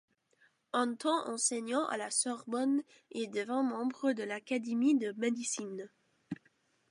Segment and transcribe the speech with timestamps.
[0.73, 5.91] Un temps enseignant à la Sorbonne, il devint membre de l'Académie de médecine.